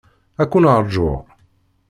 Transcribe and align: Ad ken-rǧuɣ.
Ad 0.41 0.47
ken-rǧuɣ. 0.51 1.19